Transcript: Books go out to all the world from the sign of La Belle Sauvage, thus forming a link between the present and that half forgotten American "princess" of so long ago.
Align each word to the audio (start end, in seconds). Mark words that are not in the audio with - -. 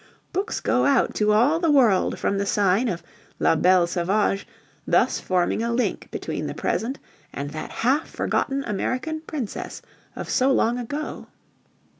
Books 0.33 0.59
go 0.61 0.83
out 0.87 1.13
to 1.13 1.31
all 1.31 1.59
the 1.59 1.69
world 1.69 2.17
from 2.17 2.39
the 2.39 2.45
sign 2.47 2.87
of 2.87 3.03
La 3.37 3.55
Belle 3.55 3.85
Sauvage, 3.85 4.47
thus 4.87 5.19
forming 5.19 5.61
a 5.61 5.71
link 5.71 6.09
between 6.09 6.47
the 6.47 6.55
present 6.55 6.97
and 7.31 7.51
that 7.51 7.69
half 7.69 8.09
forgotten 8.09 8.63
American 8.63 9.21
"princess" 9.21 9.83
of 10.15 10.27
so 10.27 10.51
long 10.51 10.79
ago. 10.79 11.27